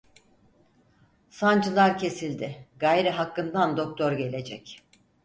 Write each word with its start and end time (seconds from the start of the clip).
Sancılar 1.29 1.97
kesildi, 1.97 2.67
gayrı 2.79 3.09
hakkından 3.09 3.77
doktor 3.77 4.11
gelecek. 4.11 4.81